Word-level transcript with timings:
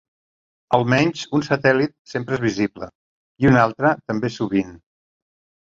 Almenys 0.77 1.25
un 1.39 1.43
satèl·lit 1.49 1.93
sempre 2.13 2.37
és 2.39 2.43
visible, 2.45 2.89
i 3.45 3.53
un 3.53 3.61
altre, 3.67 3.93
també 4.13 4.33
sovint. 4.39 4.77